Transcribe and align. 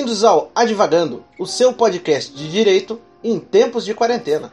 Bem-vindos 0.00 0.24
ao 0.24 0.50
Advagando, 0.54 1.22
o 1.38 1.44
seu 1.44 1.74
podcast 1.74 2.32
de 2.32 2.50
direito 2.50 2.98
em 3.22 3.38
tempos 3.38 3.84
de 3.84 3.92
quarentena. 3.92 4.50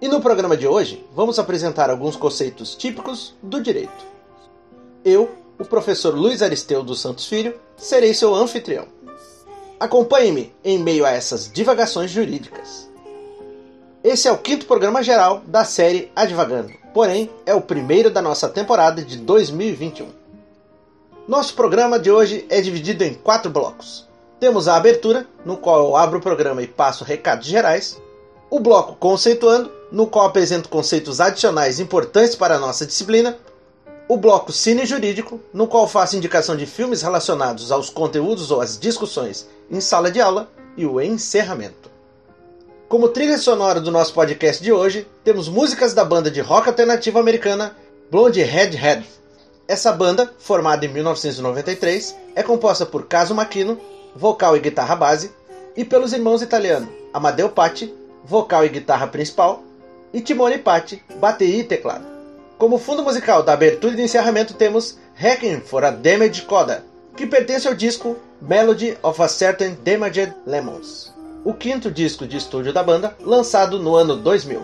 E 0.00 0.06
no 0.06 0.20
programa 0.20 0.56
de 0.56 0.64
hoje, 0.64 1.04
vamos 1.12 1.40
apresentar 1.40 1.90
alguns 1.90 2.14
conceitos 2.14 2.76
típicos 2.76 3.34
do 3.42 3.60
direito. 3.60 4.06
Eu, 5.04 5.28
o 5.58 5.64
professor 5.64 6.14
Luiz 6.14 6.40
Aristeu 6.40 6.84
dos 6.84 7.00
Santos 7.00 7.26
Filho, 7.26 7.58
serei 7.76 8.14
seu 8.14 8.32
anfitrião. 8.32 8.86
Acompanhe-me 9.80 10.54
em 10.62 10.78
meio 10.78 11.04
a 11.04 11.10
essas 11.10 11.50
divagações 11.52 12.12
jurídicas. 12.12 12.88
Esse 14.04 14.28
é 14.28 14.32
o 14.32 14.38
quinto 14.38 14.66
programa 14.66 15.02
geral 15.02 15.42
da 15.48 15.64
série 15.64 16.12
Advagando, 16.14 16.72
porém 16.94 17.28
é 17.44 17.52
o 17.52 17.60
primeiro 17.60 18.08
da 18.08 18.22
nossa 18.22 18.48
temporada 18.48 19.02
de 19.02 19.18
2021. 19.18 20.06
Nosso 21.26 21.54
programa 21.54 21.98
de 21.98 22.08
hoje 22.08 22.46
é 22.48 22.60
dividido 22.60 23.02
em 23.02 23.14
quatro 23.14 23.50
blocos. 23.50 24.03
Temos 24.40 24.68
a 24.68 24.76
abertura, 24.76 25.26
no 25.44 25.56
qual 25.56 25.86
eu 25.86 25.96
abro 25.96 26.18
o 26.18 26.22
programa 26.22 26.62
e 26.62 26.66
passo 26.66 27.04
recados 27.04 27.46
gerais. 27.46 28.00
O 28.50 28.60
bloco 28.60 28.96
Conceituando, 28.96 29.70
no 29.90 30.06
qual 30.06 30.26
apresento 30.26 30.68
conceitos 30.68 31.20
adicionais 31.20 31.78
importantes 31.78 32.34
para 32.34 32.56
a 32.56 32.58
nossa 32.58 32.84
disciplina. 32.84 33.38
O 34.08 34.16
bloco 34.16 34.52
Cine 34.52 34.84
Jurídico, 34.84 35.40
no 35.52 35.66
qual 35.66 35.88
faço 35.88 36.16
indicação 36.16 36.56
de 36.56 36.66
filmes 36.66 37.00
relacionados 37.00 37.72
aos 37.72 37.88
conteúdos 37.88 38.50
ou 38.50 38.60
às 38.60 38.78
discussões 38.78 39.48
em 39.70 39.80
sala 39.80 40.10
de 40.10 40.20
aula. 40.20 40.48
E 40.76 40.84
o 40.84 41.00
encerramento. 41.00 41.88
Como 42.88 43.08
trilha 43.08 43.38
sonora 43.38 43.80
do 43.80 43.92
nosso 43.92 44.12
podcast 44.12 44.62
de 44.62 44.72
hoje, 44.72 45.06
temos 45.22 45.48
músicas 45.48 45.94
da 45.94 46.04
banda 46.04 46.30
de 46.30 46.40
rock 46.40 46.68
alternativo 46.68 47.18
americana 47.18 47.76
Blonde 48.10 48.42
Redhead. 48.42 49.06
Essa 49.66 49.92
banda, 49.92 50.32
formada 50.38 50.84
em 50.84 50.88
1993, 50.88 52.14
é 52.34 52.42
composta 52.42 52.84
por 52.84 53.06
Caso 53.06 53.34
Makino, 53.34 53.80
vocal 54.14 54.56
e 54.56 54.60
guitarra 54.60 54.96
base, 54.96 55.32
e 55.76 55.84
pelos 55.84 56.12
irmãos 56.12 56.42
italianos 56.42 56.88
Amadeo 57.12 57.48
Patti, 57.48 57.92
vocal 58.24 58.64
e 58.64 58.68
guitarra 58.68 59.06
principal, 59.06 59.62
e 60.12 60.20
Timone 60.20 60.58
Patti, 60.58 61.02
bateria 61.16 61.60
e 61.60 61.64
teclado. 61.64 62.04
Como 62.58 62.78
fundo 62.78 63.02
musical 63.02 63.42
da 63.42 63.52
abertura 63.52 63.92
e 63.92 63.96
do 63.96 64.02
encerramento 64.02 64.54
temos 64.54 64.98
Hacking 65.14 65.60
for 65.60 65.84
a 65.84 65.90
Damaged 65.90 66.42
Coda, 66.46 66.84
que 67.16 67.26
pertence 67.26 67.68
ao 67.68 67.74
disco 67.74 68.16
Melody 68.40 68.96
of 69.02 69.20
a 69.20 69.28
Certain 69.28 69.76
Damaged 69.84 70.34
Lemons, 70.46 71.12
o 71.44 71.52
quinto 71.54 71.90
disco 71.90 72.26
de 72.26 72.36
estúdio 72.36 72.72
da 72.72 72.82
banda, 72.82 73.16
lançado 73.20 73.78
no 73.78 73.94
ano 73.94 74.16
2000. 74.16 74.62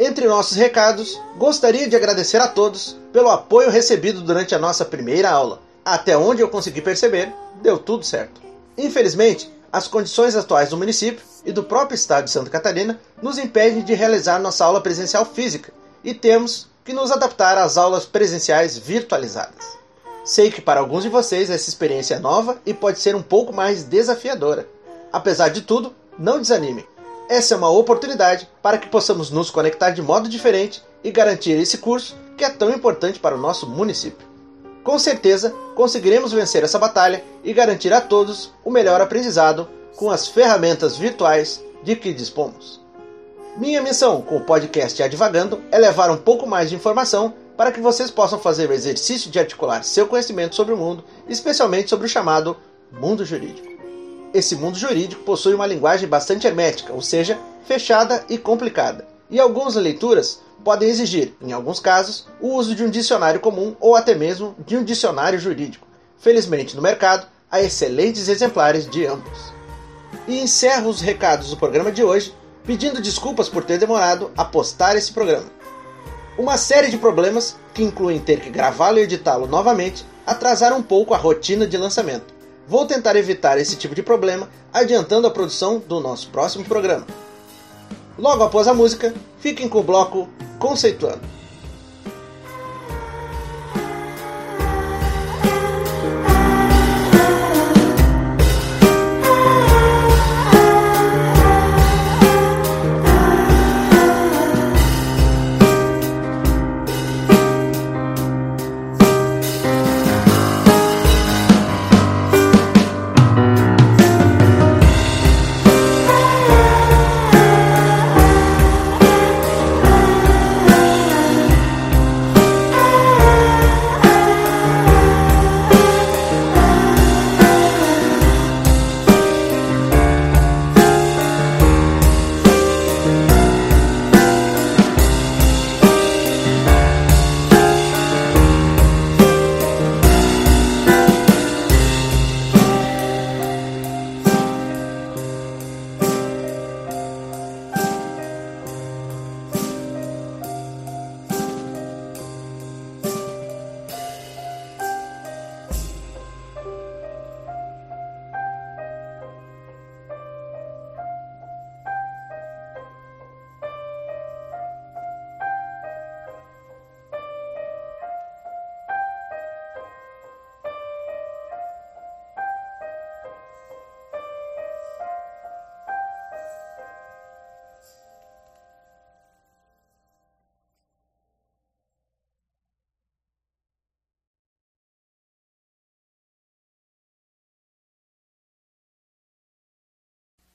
Entre 0.00 0.26
nossos 0.26 0.56
recados, 0.56 1.20
gostaria 1.36 1.88
de 1.88 1.94
agradecer 1.94 2.38
a 2.38 2.48
todos 2.48 2.98
pelo 3.12 3.30
apoio 3.30 3.70
recebido 3.70 4.20
durante 4.20 4.54
a 4.54 4.58
nossa 4.58 4.84
primeira 4.84 5.30
aula. 5.30 5.60
Até 5.84 6.16
onde 6.16 6.42
eu 6.42 6.48
consegui 6.48 6.80
perceber, 6.80 7.32
deu 7.62 7.78
tudo 7.78 8.04
certo. 8.04 8.40
Infelizmente, 8.76 9.52
as 9.72 9.88
condições 9.88 10.36
atuais 10.36 10.70
do 10.70 10.76
município 10.76 11.24
e 11.44 11.52
do 11.52 11.64
próprio 11.64 11.94
estado 11.94 12.24
de 12.24 12.30
Santa 12.30 12.50
Catarina 12.50 13.00
nos 13.22 13.38
impedem 13.38 13.82
de 13.82 13.94
realizar 13.94 14.38
nossa 14.38 14.64
aula 14.64 14.80
presencial 14.80 15.24
física 15.24 15.72
e 16.04 16.12
temos 16.12 16.68
que 16.84 16.92
nos 16.92 17.10
adaptar 17.10 17.56
às 17.58 17.76
aulas 17.76 18.04
presenciais 18.04 18.76
virtualizadas. 18.76 19.78
Sei 20.24 20.50
que 20.50 20.60
para 20.60 20.80
alguns 20.80 21.02
de 21.02 21.08
vocês 21.08 21.50
essa 21.50 21.68
experiência 21.68 22.16
é 22.16 22.18
nova 22.18 22.58
e 22.64 22.72
pode 22.72 23.00
ser 23.00 23.14
um 23.14 23.22
pouco 23.22 23.52
mais 23.52 23.84
desafiadora. 23.84 24.68
Apesar 25.12 25.48
de 25.48 25.62
tudo, 25.62 25.94
não 26.18 26.40
desanime. 26.40 26.86
Essa 27.28 27.54
é 27.54 27.56
uma 27.56 27.70
oportunidade 27.70 28.48
para 28.62 28.78
que 28.78 28.88
possamos 28.88 29.30
nos 29.30 29.50
conectar 29.50 29.90
de 29.90 30.02
modo 30.02 30.28
diferente 30.28 30.82
e 31.02 31.10
garantir 31.10 31.52
esse 31.52 31.78
curso 31.78 32.16
que 32.36 32.44
é 32.44 32.50
tão 32.50 32.70
importante 32.70 33.18
para 33.18 33.34
o 33.34 33.40
nosso 33.40 33.66
município. 33.66 34.31
Com 34.82 34.98
certeza, 34.98 35.54
conseguiremos 35.74 36.32
vencer 36.32 36.64
essa 36.64 36.78
batalha 36.78 37.22
e 37.44 37.52
garantir 37.52 37.92
a 37.92 38.00
todos 38.00 38.52
o 38.64 38.70
melhor 38.70 39.00
aprendizado 39.00 39.68
com 39.96 40.10
as 40.10 40.26
ferramentas 40.26 40.96
virtuais 40.96 41.62
de 41.84 41.94
que 41.94 42.12
dispomos. 42.12 42.80
Minha 43.56 43.82
missão 43.82 44.22
com 44.22 44.38
o 44.38 44.44
podcast 44.44 45.02
Advagando 45.02 45.62
é 45.70 45.78
levar 45.78 46.10
um 46.10 46.16
pouco 46.16 46.46
mais 46.46 46.70
de 46.70 46.74
informação 46.74 47.34
para 47.56 47.70
que 47.70 47.80
vocês 47.80 48.10
possam 48.10 48.38
fazer 48.38 48.68
o 48.68 48.72
exercício 48.72 49.30
de 49.30 49.38
articular 49.38 49.84
seu 49.84 50.06
conhecimento 50.06 50.56
sobre 50.56 50.74
o 50.74 50.76
mundo, 50.76 51.04
especialmente 51.28 51.90
sobre 51.90 52.06
o 52.06 52.10
chamado 52.10 52.56
mundo 52.90 53.24
jurídico. 53.24 53.68
Esse 54.32 54.56
mundo 54.56 54.78
jurídico 54.78 55.22
possui 55.22 55.54
uma 55.54 55.66
linguagem 55.66 56.08
bastante 56.08 56.46
hermética, 56.46 56.92
ou 56.92 57.02
seja, 57.02 57.38
fechada 57.66 58.24
e 58.28 58.38
complicada, 58.38 59.06
e 59.30 59.38
algumas 59.38 59.74
leituras 59.74 60.40
podem 60.62 60.88
exigir, 60.88 61.34
em 61.40 61.52
alguns 61.52 61.80
casos, 61.80 62.26
o 62.40 62.54
uso 62.54 62.74
de 62.74 62.82
um 62.84 62.90
dicionário 62.90 63.40
comum 63.40 63.76
ou 63.80 63.94
até 63.94 64.14
mesmo 64.14 64.54
de 64.66 64.76
um 64.76 64.84
dicionário 64.84 65.38
jurídico. 65.38 65.86
Felizmente, 66.18 66.76
no 66.76 66.82
mercado, 66.82 67.26
há 67.50 67.60
excelentes 67.60 68.28
exemplares 68.28 68.88
de 68.88 69.04
ambos. 69.06 69.52
E 70.26 70.40
encerro 70.40 70.88
os 70.88 71.00
recados 71.00 71.50
do 71.50 71.56
programa 71.56 71.90
de 71.90 72.02
hoje 72.02 72.34
pedindo 72.64 73.02
desculpas 73.02 73.48
por 73.48 73.64
ter 73.64 73.78
demorado 73.78 74.30
a 74.36 74.44
postar 74.44 74.96
esse 74.96 75.12
programa. 75.12 75.50
Uma 76.38 76.56
série 76.56 76.90
de 76.90 76.96
problemas, 76.96 77.56
que 77.74 77.82
incluem 77.82 78.18
ter 78.18 78.40
que 78.40 78.50
gravá-lo 78.50 78.98
e 78.98 79.02
editá-lo 79.02 79.46
novamente, 79.46 80.06
atrasaram 80.26 80.78
um 80.78 80.82
pouco 80.82 81.12
a 81.12 81.18
rotina 81.18 81.66
de 81.66 81.76
lançamento. 81.76 82.32
Vou 82.66 82.86
tentar 82.86 83.16
evitar 83.16 83.58
esse 83.58 83.76
tipo 83.76 83.94
de 83.94 84.02
problema 84.02 84.48
adiantando 84.72 85.26
a 85.26 85.30
produção 85.30 85.78
do 85.78 86.00
nosso 86.00 86.28
próximo 86.28 86.64
programa. 86.64 87.06
Logo 88.18 88.44
após 88.44 88.68
a 88.68 88.74
música, 88.74 89.14
fiquem 89.38 89.68
com 89.68 89.80
o 89.80 89.82
bloco 89.82 90.28
Conceituando. 90.58 91.41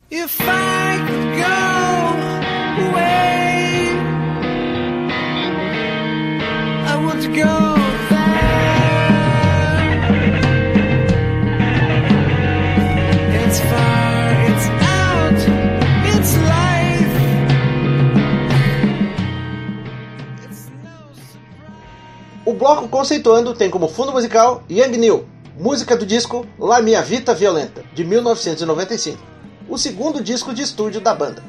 If 0.10 0.38
I 0.40 0.98
could 1.06 1.36
go 1.44 2.88
away, 2.88 3.92
I 6.86 6.96
want 7.04 7.22
to 7.24 7.36
go 7.36 7.78
no 22.46 22.54
bloco 22.54 22.88
Conceituando 22.88 23.54
tem 23.54 23.70
como 23.70 23.88
fundo 23.88 24.12
musical 24.12 24.64
Young 24.70 24.98
New, 24.98 25.28
música 25.60 25.96
do 25.96 26.06
disco 26.06 26.46
La 26.58 26.82
Mia 26.82 27.02
Vita 27.02 27.34
Violenta, 27.34 27.84
de 27.94 28.04
1995, 28.04 29.37
o 29.70 29.78
segundo 29.78 30.24
disco 30.24 30.54
de 30.54 30.62
estúdio 30.62 31.02
da 31.02 31.14
banda. 31.14 31.44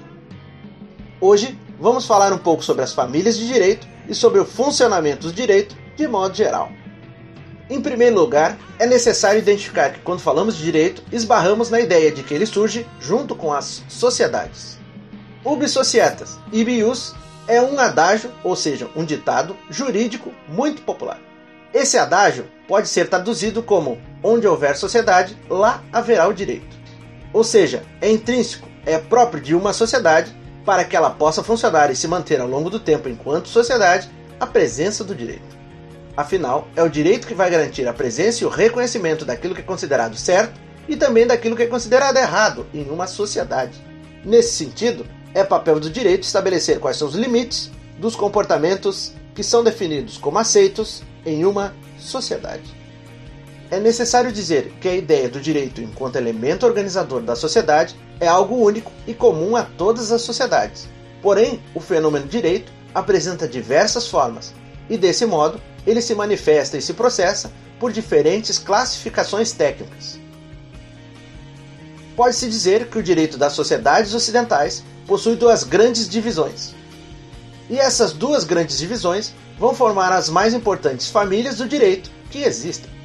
Hoje 1.20 1.58
vamos 1.78 2.04
falar 2.04 2.32
um 2.32 2.38
pouco 2.38 2.64
sobre 2.64 2.82
as 2.82 2.92
famílias 2.92 3.36
de 3.36 3.46
direito 3.46 3.86
e 4.08 4.14
sobre 4.14 4.40
o 4.40 4.44
funcionamento 4.44 5.28
do 5.28 5.32
direito 5.32 5.76
de 5.96 6.08
modo 6.08 6.34
geral. 6.34 6.70
Em 7.70 7.80
primeiro 7.80 8.16
lugar, 8.16 8.58
é 8.78 8.86
necessário 8.86 9.38
identificar 9.38 9.92
que 9.92 10.00
quando 10.00 10.20
falamos 10.20 10.56
de 10.56 10.64
direito, 10.64 11.02
esbarramos 11.12 11.70
na 11.70 11.80
ideia 11.80 12.10
de 12.10 12.22
que 12.22 12.32
ele 12.32 12.46
surge 12.46 12.86
junto 12.98 13.34
com 13.34 13.52
as 13.52 13.82
sociedades. 13.88 14.78
Ubi 15.44 15.68
societas, 15.68 16.38
ibius, 16.52 17.14
é 17.46 17.60
um 17.62 17.78
adágio, 17.78 18.30
ou 18.42 18.56
seja, 18.56 18.88
um 18.96 19.04
ditado 19.04 19.56
jurídico 19.70 20.32
muito 20.48 20.82
popular. 20.82 21.20
Esse 21.72 21.98
adágio 21.98 22.46
pode 22.66 22.88
ser 22.88 23.08
traduzido 23.08 23.62
como 23.62 24.00
onde 24.22 24.46
houver 24.46 24.76
sociedade, 24.76 25.36
lá 25.48 25.82
haverá 25.92 26.26
o 26.26 26.32
direito. 26.32 26.77
Ou 27.32 27.44
seja, 27.44 27.82
é 28.00 28.10
intrínseco, 28.10 28.68
é 28.86 28.98
próprio 28.98 29.42
de 29.42 29.54
uma 29.54 29.72
sociedade 29.72 30.34
para 30.64 30.84
que 30.84 30.96
ela 30.96 31.10
possa 31.10 31.42
funcionar 31.42 31.90
e 31.90 31.96
se 31.96 32.08
manter 32.08 32.40
ao 32.40 32.48
longo 32.48 32.70
do 32.70 32.80
tempo 32.80 33.08
enquanto 33.08 33.48
sociedade 33.48 34.10
a 34.38 34.46
presença 34.46 35.02
do 35.02 35.14
direito. 35.14 35.56
Afinal, 36.16 36.68
é 36.74 36.82
o 36.82 36.88
direito 36.88 37.26
que 37.26 37.34
vai 37.34 37.48
garantir 37.48 37.86
a 37.86 37.92
presença 37.92 38.42
e 38.42 38.46
o 38.46 38.50
reconhecimento 38.50 39.24
daquilo 39.24 39.54
que 39.54 39.60
é 39.60 39.64
considerado 39.64 40.16
certo 40.16 40.60
e 40.88 40.96
também 40.96 41.26
daquilo 41.26 41.54
que 41.54 41.62
é 41.62 41.66
considerado 41.66 42.16
errado 42.16 42.66
em 42.74 42.88
uma 42.90 43.06
sociedade. 43.06 43.82
Nesse 44.24 44.54
sentido, 44.54 45.06
é 45.32 45.44
papel 45.44 45.78
do 45.78 45.88
direito 45.88 46.24
estabelecer 46.24 46.80
quais 46.80 46.96
são 46.96 47.06
os 47.06 47.14
limites 47.14 47.70
dos 47.98 48.16
comportamentos 48.16 49.12
que 49.34 49.42
são 49.42 49.62
definidos 49.62 50.16
como 50.16 50.38
aceitos 50.38 51.02
em 51.24 51.44
uma 51.44 51.74
sociedade. 51.98 52.64
É 53.70 53.78
necessário 53.78 54.32
dizer 54.32 54.72
que 54.80 54.88
a 54.88 54.96
ideia 54.96 55.28
do 55.28 55.40
direito 55.40 55.82
enquanto 55.82 56.16
elemento 56.16 56.64
organizador 56.64 57.20
da 57.20 57.36
sociedade 57.36 57.94
é 58.18 58.26
algo 58.26 58.56
único 58.56 58.90
e 59.06 59.12
comum 59.12 59.56
a 59.56 59.62
todas 59.62 60.10
as 60.10 60.22
sociedades. 60.22 60.88
Porém, 61.20 61.60
o 61.74 61.80
fenômeno 61.80 62.26
direito 62.26 62.72
apresenta 62.94 63.46
diversas 63.46 64.08
formas 64.08 64.54
e, 64.88 64.96
desse 64.96 65.26
modo, 65.26 65.60
ele 65.86 66.00
se 66.00 66.14
manifesta 66.14 66.78
e 66.78 66.82
se 66.82 66.94
processa 66.94 67.52
por 67.78 67.92
diferentes 67.92 68.58
classificações 68.58 69.52
técnicas. 69.52 70.18
Pode-se 72.16 72.48
dizer 72.48 72.88
que 72.88 72.98
o 72.98 73.02
direito 73.02 73.36
das 73.36 73.52
sociedades 73.52 74.14
ocidentais 74.14 74.82
possui 75.06 75.36
duas 75.36 75.62
grandes 75.62 76.08
divisões. 76.08 76.74
E 77.68 77.78
essas 77.78 78.12
duas 78.12 78.44
grandes 78.44 78.78
divisões 78.78 79.34
vão 79.58 79.74
formar 79.74 80.12
as 80.12 80.30
mais 80.30 80.54
importantes 80.54 81.08
famílias 81.08 81.58
do 81.58 81.68
direito 81.68 82.10
que 82.30 82.42
existem. 82.42 82.97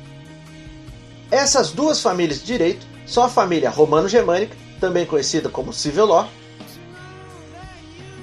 Essas 1.32 1.72
duas 1.72 2.02
famílias 2.02 2.40
de 2.40 2.46
direito 2.46 2.86
são 3.06 3.24
a 3.24 3.30
família 3.30 3.70
romano-germânica, 3.70 4.56
também 4.80 5.06
conhecida 5.06 5.50
como 5.50 5.74
Civil 5.74 6.06
Law, 6.06 6.30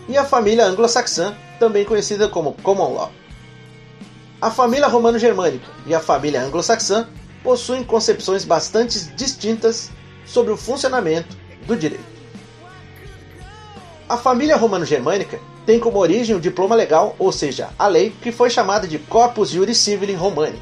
e 0.08 0.16
a 0.16 0.24
família 0.24 0.66
anglo-saxã, 0.66 1.34
também 1.58 1.84
conhecida 1.84 2.28
como 2.28 2.54
Common 2.62 2.94
Law. 2.94 3.12
A 4.40 4.50
família 4.50 4.86
romano-germânica 4.86 5.66
e 5.86 5.94
a 5.94 6.00
família 6.00 6.42
anglo-saxã 6.42 7.08
possuem 7.42 7.84
concepções 7.84 8.44
bastante 8.44 8.98
distintas 9.14 9.90
sobre 10.24 10.52
o 10.52 10.56
funcionamento 10.56 11.36
do 11.66 11.76
direito. 11.76 12.04
A 14.08 14.16
família 14.16 14.56
romano-germânica 14.56 15.38
tem 15.64 15.78
como 15.78 15.98
origem 15.98 16.34
o 16.34 16.40
diploma 16.40 16.74
legal, 16.74 17.14
ou 17.18 17.30
seja, 17.30 17.68
a 17.78 17.86
lei, 17.86 18.10
que 18.22 18.32
foi 18.32 18.50
chamada 18.50 18.88
de 18.88 18.98
Corpus 18.98 19.50
Juris 19.50 19.78
Civili 19.78 20.14
Romani. 20.14 20.60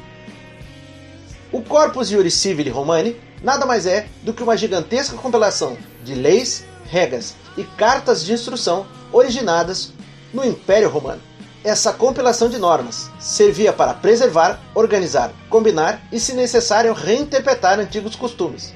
O 1.51 1.63
Corpus 1.63 2.09
Juris 2.09 2.35
Civili 2.35 2.69
Romani 2.69 3.15
nada 3.41 3.65
mais 3.65 3.87
é 3.87 4.07
do 4.21 4.33
que 4.33 4.43
uma 4.43 4.55
gigantesca 4.55 5.17
compilação 5.17 5.77
de 6.03 6.13
leis, 6.13 6.63
regras 6.85 7.35
e 7.57 7.63
cartas 7.63 8.23
de 8.23 8.33
instrução 8.33 8.85
originadas 9.11 9.91
no 10.33 10.45
Império 10.45 10.89
Romano. 10.89 11.21
Essa 11.63 11.91
compilação 11.91 12.49
de 12.49 12.57
normas 12.57 13.09
servia 13.19 13.73
para 13.73 13.93
preservar, 13.93 14.59
organizar, 14.73 15.31
combinar 15.49 16.01
e, 16.11 16.19
se 16.19 16.33
necessário, 16.33 16.93
reinterpretar 16.93 17.79
antigos 17.79 18.15
costumes. 18.15 18.73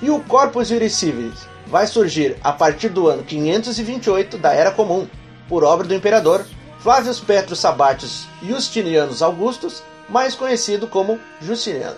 E 0.00 0.08
o 0.08 0.20
Corpus 0.20 0.68
Juris 0.68 0.94
Civilis 0.94 1.40
vai 1.66 1.86
surgir 1.86 2.36
a 2.42 2.52
partir 2.52 2.90
do 2.90 3.08
ano 3.08 3.24
528 3.24 4.38
da 4.38 4.52
Era 4.52 4.70
Comum, 4.70 5.06
por 5.48 5.64
obra 5.64 5.86
do 5.86 5.94
imperador 5.94 6.46
Flavius 6.78 7.20
Petrus 7.20 7.58
Sabatius 7.58 8.26
Justinianus 8.42 9.20
Augustus, 9.20 9.82
mais 10.08 10.34
conhecido 10.34 10.86
como 10.86 11.18
Justiniano, 11.40 11.96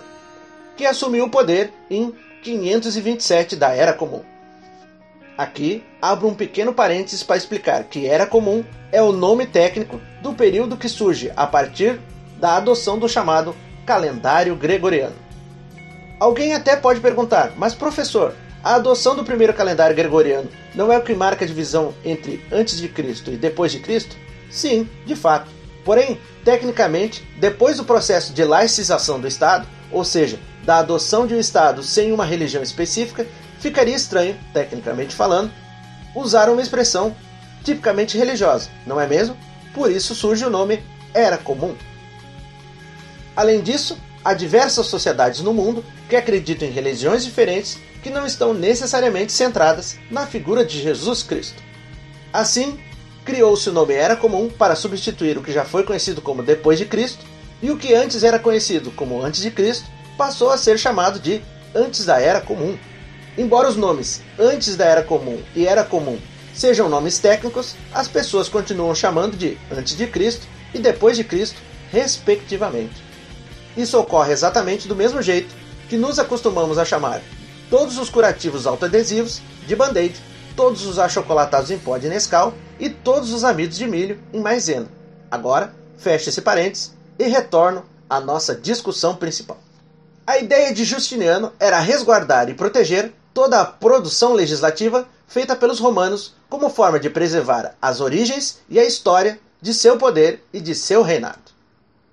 que 0.75 0.85
assumiu 0.85 1.25
o 1.25 1.29
poder 1.29 1.71
em 1.89 2.13
527 2.43 3.55
da 3.55 3.73
Era 3.73 3.93
Comum. 3.93 4.21
Aqui 5.37 5.83
abro 6.01 6.27
um 6.27 6.33
pequeno 6.33 6.73
parênteses 6.73 7.21
para 7.21 7.37
explicar 7.37 7.83
que 7.83 8.07
Era 8.07 8.25
Comum 8.25 8.63
é 8.91 9.01
o 9.01 9.11
nome 9.11 9.45
técnico 9.45 10.01
do 10.21 10.33
período 10.33 10.77
que 10.77 10.89
surge 10.89 11.31
a 11.35 11.45
partir 11.45 11.99
da 12.39 12.57
adoção 12.57 12.97
do 12.97 13.07
chamado 13.07 13.55
calendário 13.85 14.55
gregoriano. 14.55 15.15
Alguém 16.19 16.53
até 16.53 16.75
pode 16.75 16.99
perguntar, 16.99 17.53
mas 17.55 17.75
professor, 17.75 18.33
a 18.63 18.75
adoção 18.75 19.15
do 19.15 19.23
primeiro 19.23 19.53
calendário 19.53 19.95
gregoriano 19.95 20.49
não 20.73 20.91
é 20.91 20.97
o 20.97 21.03
que 21.03 21.13
marca 21.13 21.45
a 21.45 21.47
divisão 21.47 21.93
entre 22.03 22.43
antes 22.51 22.77
de 22.77 22.87
Cristo 22.87 23.31
e 23.31 23.37
depois 23.37 23.71
de 23.71 23.79
Cristo? 23.79 24.15
Sim, 24.49 24.89
de 25.05 25.15
fato. 25.15 25.56
Porém, 25.87 26.19
tecnicamente, 26.43 27.25
depois 27.37 27.77
do 27.77 27.85
processo 27.85 28.33
de 28.33 28.43
laicização 28.43 29.21
do 29.21 29.27
Estado, 29.27 29.65
ou 29.89 30.03
seja, 30.03 30.37
da 30.65 30.79
adoção 30.79 31.25
de 31.25 31.33
um 31.33 31.39
Estado 31.39 31.81
sem 31.81 32.11
uma 32.11 32.25
religião 32.25 32.61
específica, 32.61 33.25
ficaria 33.57 33.95
estranho, 33.95 34.37
tecnicamente 34.53 35.15
falando, 35.15 35.49
usar 36.13 36.49
uma 36.49 36.61
expressão 36.61 37.15
tipicamente 37.63 38.17
religiosa, 38.17 38.69
não 38.85 38.99
é 38.99 39.07
mesmo? 39.07 39.37
Por 39.73 39.89
isso 39.89 40.13
surge 40.13 40.43
o 40.43 40.49
nome 40.49 40.83
Era 41.13 41.37
Comum. 41.37 41.73
Além 43.33 43.61
disso, 43.61 43.97
há 44.25 44.33
diversas 44.33 44.87
sociedades 44.87 45.39
no 45.39 45.53
mundo 45.53 45.85
que 46.09 46.17
acreditam 46.17 46.67
em 46.67 46.71
religiões 46.71 47.23
diferentes 47.23 47.79
que 48.03 48.09
não 48.09 48.25
estão 48.25 48.53
necessariamente 48.53 49.31
centradas 49.31 49.97
na 50.11 50.27
figura 50.27 50.65
de 50.65 50.81
Jesus 50.81 51.23
Cristo. 51.23 51.63
Assim, 52.33 52.77
criou-se 53.27 53.69
o 53.69 53.73
nome 53.73 53.93
Era 53.93 54.15
Comum 54.15 54.47
para 54.47 54.73
substituir 54.73 55.37
o 55.37 55.43
que 55.43 55.51
já 55.51 55.65
foi 55.65 55.83
conhecido 55.83 56.21
como 56.21 56.41
Depois 56.41 56.79
de 56.79 56.85
Cristo, 56.85 57.25
e 57.61 57.69
o 57.69 57.77
que 57.77 57.93
antes 57.93 58.23
era 58.23 58.39
conhecido 58.39 58.89
como 58.91 59.21
Antes 59.21 59.41
de 59.41 59.51
Cristo 59.51 59.85
passou 60.17 60.49
a 60.49 60.57
ser 60.57 60.79
chamado 60.79 61.19
de 61.19 61.41
Antes 61.75 62.05
da 62.05 62.21
Era 62.21 62.39
Comum. 62.39 62.77
Embora 63.37 63.67
os 63.67 63.75
nomes 63.75 64.21
Antes 64.39 64.77
da 64.77 64.85
Era 64.85 65.03
Comum 65.03 65.41
e 65.53 65.67
Era 65.67 65.83
Comum 65.83 66.17
sejam 66.53 66.87
nomes 66.87 67.19
técnicos, 67.19 67.75
as 67.93 68.07
pessoas 68.07 68.47
continuam 68.47 68.95
chamando 68.95 69.35
de 69.35 69.57
Antes 69.69 69.97
de 69.97 70.07
Cristo 70.07 70.47
e 70.73 70.79
Depois 70.79 71.17
de 71.17 71.25
Cristo, 71.25 71.57
respectivamente. 71.91 72.95
Isso 73.75 73.99
ocorre 73.99 74.31
exatamente 74.31 74.87
do 74.87 74.95
mesmo 74.95 75.21
jeito 75.21 75.53
que 75.89 75.97
nos 75.97 76.17
acostumamos 76.17 76.77
a 76.77 76.85
chamar 76.85 77.21
todos 77.69 77.97
os 77.97 78.09
curativos 78.09 78.65
autoadesivos 78.65 79.41
de 79.67 79.75
Band-Aid, 79.75 80.15
todos 80.57 80.87
os 80.87 80.97
achocolatados 80.97 81.69
em 81.69 81.77
pó 81.77 81.99
de 81.99 82.09
Nescau 82.09 82.51
e 82.79 82.89
todos 82.89 83.31
os 83.31 83.43
amidos 83.43 83.77
de 83.77 83.87
milho 83.87 84.19
em 84.33 84.41
maisena. 84.41 84.87
Agora, 85.29 85.71
fecho 85.99 86.29
esse 86.29 86.41
parênteses 86.41 86.93
e 87.19 87.25
retorno 87.25 87.85
à 88.09 88.19
nossa 88.19 88.55
discussão 88.55 89.15
principal. 89.15 89.59
A 90.25 90.39
ideia 90.39 90.73
de 90.73 90.83
Justiniano 90.83 91.53
era 91.59 91.79
resguardar 91.79 92.49
e 92.49 92.55
proteger 92.55 93.13
toda 93.33 93.61
a 93.61 93.65
produção 93.65 94.33
legislativa 94.33 95.07
feita 95.27 95.55
pelos 95.55 95.79
romanos 95.79 96.33
como 96.49 96.69
forma 96.69 96.99
de 96.99 97.09
preservar 97.09 97.75
as 97.79 98.01
origens 98.01 98.59
e 98.67 98.79
a 98.79 98.83
história 98.83 99.39
de 99.61 99.73
seu 99.73 99.97
poder 99.97 100.43
e 100.51 100.59
de 100.59 100.73
seu 100.73 101.03
reinado. 101.03 101.51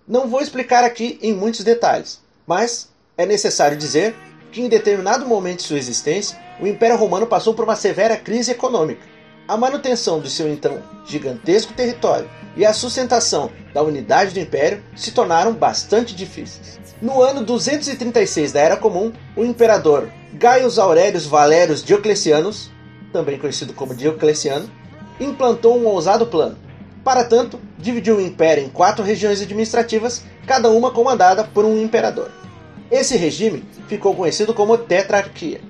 Não 0.06 0.28
vou 0.28 0.42
explicar 0.42 0.84
aqui 0.84 1.18
em 1.22 1.32
muitos 1.32 1.64
detalhes, 1.64 2.20
mas 2.46 2.88
é 3.16 3.24
necessário 3.24 3.78
dizer 3.78 4.14
que 4.52 4.60
em 4.60 4.68
determinado 4.68 5.26
momento 5.26 5.58
de 5.58 5.64
sua 5.64 5.78
existência, 5.78 6.38
o 6.60 6.66
Império 6.66 6.96
Romano 6.96 7.26
passou 7.26 7.54
por 7.54 7.64
uma 7.64 7.76
severa 7.76 8.16
crise 8.16 8.52
econômica. 8.52 9.02
A 9.46 9.56
manutenção 9.56 10.20
do 10.20 10.28
seu 10.28 10.50
então 10.50 10.82
gigantesco 11.06 11.72
território 11.74 12.30
e 12.56 12.64
a 12.64 12.72
sustentação 12.72 13.50
da 13.74 13.82
unidade 13.82 14.32
do 14.32 14.40
Império 14.40 14.82
se 14.96 15.12
tornaram 15.12 15.52
bastante 15.52 16.14
difíceis. 16.14 16.80
No 17.02 17.20
ano 17.20 17.44
236 17.44 18.52
da 18.52 18.60
Era 18.60 18.76
Comum, 18.76 19.12
o 19.36 19.44
imperador 19.44 20.08
Gaius 20.32 20.78
Aurelius 20.78 21.26
Valerius 21.26 21.84
Dioclecianus, 21.84 22.70
também 23.12 23.38
conhecido 23.38 23.74
como 23.74 23.94
Diocleciano, 23.94 24.70
implantou 25.20 25.78
um 25.78 25.86
ousado 25.86 26.26
plano. 26.26 26.56
Para 27.04 27.24
tanto, 27.24 27.60
dividiu 27.78 28.16
o 28.16 28.20
império 28.20 28.64
em 28.64 28.68
quatro 28.70 29.04
regiões 29.04 29.42
administrativas, 29.42 30.24
cada 30.46 30.70
uma 30.70 30.90
comandada 30.90 31.44
por 31.44 31.64
um 31.66 31.82
imperador. 31.82 32.30
Esse 32.90 33.16
regime 33.16 33.64
ficou 33.88 34.14
conhecido 34.14 34.54
como 34.54 34.78
tetrarquia. 34.78 35.60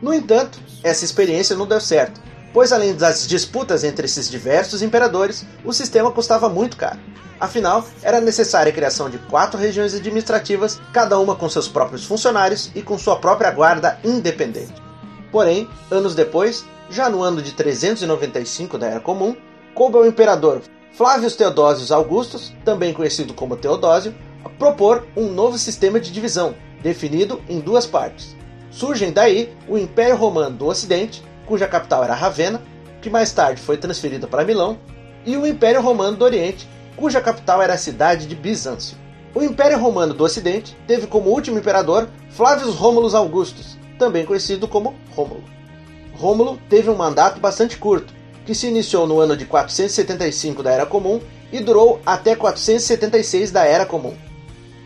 No 0.00 0.14
entanto, 0.14 0.58
essa 0.82 1.04
experiência 1.04 1.56
não 1.56 1.66
deu 1.66 1.80
certo, 1.80 2.20
pois 2.52 2.72
além 2.72 2.94
das 2.94 3.26
disputas 3.26 3.84
entre 3.84 4.06
esses 4.06 4.30
diversos 4.30 4.82
imperadores, 4.82 5.44
o 5.64 5.72
sistema 5.72 6.10
custava 6.10 6.48
muito 6.48 6.76
caro. 6.76 6.98
Afinal, 7.40 7.86
era 8.02 8.20
necessária 8.20 8.70
a 8.70 8.74
criação 8.74 9.08
de 9.08 9.18
quatro 9.18 9.58
regiões 9.58 9.94
administrativas, 9.94 10.80
cada 10.92 11.18
uma 11.18 11.36
com 11.36 11.48
seus 11.48 11.68
próprios 11.68 12.04
funcionários 12.04 12.70
e 12.74 12.82
com 12.82 12.98
sua 12.98 13.16
própria 13.16 13.50
guarda 13.50 13.98
independente. 14.04 14.74
Porém, 15.30 15.68
anos 15.90 16.14
depois, 16.14 16.64
já 16.90 17.08
no 17.08 17.22
ano 17.22 17.40
de 17.42 17.52
395 17.52 18.78
da 18.78 18.88
Era 18.88 19.00
Comum, 19.00 19.36
coube 19.74 19.96
ao 19.96 20.06
imperador 20.06 20.62
Flávios 20.92 21.36
Teodósios 21.36 21.92
Augustus, 21.92 22.52
também 22.64 22.92
conhecido 22.92 23.32
como 23.32 23.56
Teodósio, 23.56 24.14
propor 24.58 25.06
um 25.16 25.28
novo 25.28 25.56
sistema 25.56 26.00
de 26.00 26.10
divisão, 26.10 26.56
definido 26.82 27.40
em 27.48 27.60
duas 27.60 27.86
partes. 27.86 28.36
Surgem 28.78 29.10
daí 29.10 29.52
o 29.66 29.76
Império 29.76 30.14
Romano 30.14 30.54
do 30.54 30.66
Ocidente, 30.66 31.20
cuja 31.46 31.66
capital 31.66 32.04
era 32.04 32.14
Ravenna, 32.14 32.62
que 33.02 33.10
mais 33.10 33.32
tarde 33.32 33.60
foi 33.60 33.76
transferida 33.76 34.28
para 34.28 34.44
Milão, 34.44 34.78
e 35.26 35.36
o 35.36 35.44
Império 35.44 35.82
Romano 35.82 36.16
do 36.16 36.24
Oriente, 36.24 36.68
cuja 36.94 37.20
capital 37.20 37.60
era 37.60 37.74
a 37.74 37.76
cidade 37.76 38.24
de 38.24 38.36
Bizâncio. 38.36 38.96
O 39.34 39.42
Império 39.42 39.80
Romano 39.80 40.14
do 40.14 40.22
Ocidente 40.22 40.76
teve 40.86 41.08
como 41.08 41.30
último 41.30 41.58
imperador 41.58 42.08
Flávios 42.30 42.76
Rômulus 42.76 43.16
Augustus, 43.16 43.76
também 43.98 44.24
conhecido 44.24 44.68
como 44.68 44.94
Rômulo. 45.10 45.42
Rômulo 46.14 46.56
teve 46.68 46.88
um 46.88 46.94
mandato 46.94 47.40
bastante 47.40 47.78
curto, 47.78 48.14
que 48.46 48.54
se 48.54 48.68
iniciou 48.68 49.08
no 49.08 49.18
ano 49.18 49.36
de 49.36 49.44
475 49.44 50.62
da 50.62 50.70
Era 50.70 50.86
Comum 50.86 51.20
e 51.50 51.58
durou 51.58 52.00
até 52.06 52.36
476 52.36 53.50
da 53.50 53.64
Era 53.64 53.84
Comum. 53.84 54.14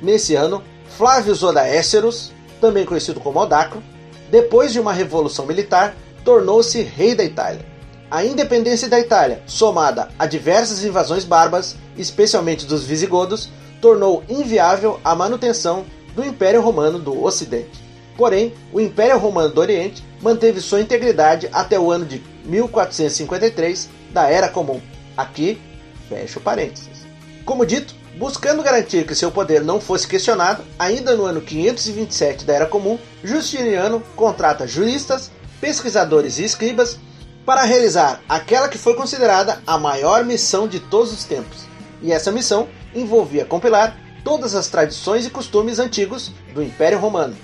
Nesse 0.01 0.35
ano, 0.35 0.63
Flávio 0.97 1.35
Zodaéceros, 1.35 2.33
também 2.63 2.87
conhecido 2.87 3.19
como 3.19 3.41
Odacro, 3.41 3.83
depois 4.31 4.73
de 4.73 4.79
uma 4.79 4.93
revolução 4.93 5.45
militar, 5.45 5.97
tornou-se 6.25 6.81
rei 6.81 7.13
da 7.13 7.25
Itália. 7.25 7.67
A 8.09 8.25
independência 8.25 8.89
da 8.89 9.01
Itália, 9.01 9.43
somada 9.47 10.09
a 10.17 10.27
diversas 10.27 10.85
invasões 10.85 11.25
bárbaras, 11.25 11.77
especialmente 11.99 12.65
dos 12.65 12.85
visigodos, 12.85 13.51
tornou 13.81 14.23
inviável 14.29 15.01
a 15.03 15.13
manutenção 15.15 15.85
do 16.15 16.25
Império 16.25 16.63
Romano 16.63 17.01
do 17.01 17.25
Ocidente. 17.25 17.83
Porém, 18.17 18.55
o 18.73 18.81
Império 18.81 19.19
Romano 19.19 19.53
do 19.53 19.61
Oriente 19.61 20.05
manteve 20.21 20.61
sua 20.61 20.81
integridade 20.81 21.49
até 21.53 21.81
o 21.81 21.91
ano 21.91 22.05
de 22.05 22.23
1453 22.45 23.91
da 24.13 24.31
Era 24.31 24.49
Comum. 24.49 24.81
Aqui, 25.17 25.61
fecho 26.09 26.39
parênteses. 26.39 27.05
Como 27.45 27.67
dito, 27.67 27.95
buscando 28.17 28.63
garantir 28.63 29.07
que 29.07 29.15
seu 29.15 29.31
poder 29.31 29.63
não 29.63 29.81
fosse 29.81 30.07
questionado, 30.07 30.63
ainda 30.79 31.15
no 31.15 31.25
ano 31.25 31.41
527 31.41 32.45
da 32.45 32.55
Era 32.55 32.67
Comum, 32.67 32.99
Justiniano 33.25 34.03
contrata 34.15 34.67
juristas, 34.67 35.31
pesquisadores 35.61 36.39
e 36.39 36.45
escribas 36.45 36.99
para 37.47 37.63
realizar 37.63 38.21
aquela 38.29 38.69
que 38.69 38.79
foi 38.79 38.95
considerada 38.95 39.61
a 39.67 39.79
maior 39.79 40.25
missão 40.25 40.69
de 40.69 40.79
todos 40.79 41.13
os 41.13 41.25
tempos. 41.25 41.67
E 42.01 42.13
essa 42.13 42.33
missão 42.33 42.69
envolvia 42.95 43.45
compilar 43.45 43.97
todas 44.25 44.55
as 44.55 44.69
tradições 44.69 45.27
e 45.27 45.31
costumes 45.31 45.79
antigos 45.79 46.31
do 46.55 46.63
Império 46.63 46.99
Romano. 46.99 47.37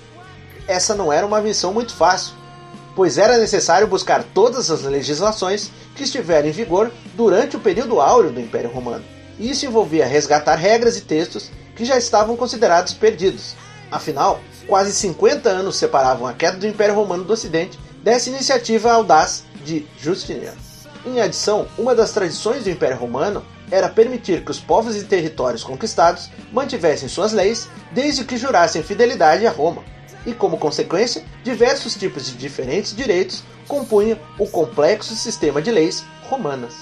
Essa 0.66 0.94
não 0.94 1.12
era 1.12 1.26
uma 1.26 1.40
missão 1.40 1.72
muito 1.72 1.94
fácil, 1.94 2.34
pois 2.94 3.18
era 3.18 3.38
necessário 3.38 3.86
buscar 3.86 4.22
todas 4.22 4.70
as 4.70 4.82
legislações 4.82 5.70
que 5.94 6.04
estiveram 6.04 6.48
em 6.48 6.52
vigor 6.52 6.92
durante 7.14 7.56
o 7.56 7.60
período 7.60 8.00
áureo 8.00 8.30
do 8.30 8.40
Império 8.40 8.70
Romano. 8.70 9.17
E 9.38 9.50
isso 9.50 9.66
envolvia 9.66 10.06
resgatar 10.06 10.56
regras 10.56 10.96
e 10.96 11.02
textos 11.02 11.50
que 11.76 11.84
já 11.84 11.96
estavam 11.96 12.36
considerados 12.36 12.92
perdidos. 12.92 13.54
Afinal, 13.90 14.40
quase 14.66 14.92
50 14.92 15.48
anos 15.48 15.76
separavam 15.76 16.26
a 16.26 16.32
queda 16.32 16.58
do 16.58 16.66
Império 16.66 16.94
Romano 16.94 17.24
do 17.24 17.32
Ocidente 17.32 17.78
dessa 18.02 18.28
iniciativa 18.28 18.92
audaz 18.92 19.44
de 19.64 19.86
Justiniano. 19.98 20.58
Em 21.06 21.20
adição, 21.20 21.66
uma 21.78 21.94
das 21.94 22.12
tradições 22.12 22.64
do 22.64 22.70
Império 22.70 22.96
Romano 22.96 23.44
era 23.70 23.88
permitir 23.88 24.44
que 24.44 24.50
os 24.50 24.58
povos 24.58 24.96
e 24.96 25.04
territórios 25.04 25.62
conquistados 25.62 26.30
mantivessem 26.52 27.08
suas 27.08 27.32
leis 27.32 27.68
desde 27.92 28.24
que 28.24 28.36
jurassem 28.36 28.82
fidelidade 28.82 29.46
a 29.46 29.50
Roma 29.50 29.82
e, 30.26 30.34
como 30.34 30.58
consequência, 30.58 31.24
diversos 31.42 31.94
tipos 31.94 32.26
de 32.26 32.32
diferentes 32.36 32.94
direitos 32.94 33.42
compunham 33.66 34.18
o 34.38 34.46
complexo 34.46 35.14
sistema 35.14 35.62
de 35.62 35.70
leis 35.70 36.04
romanas. 36.28 36.74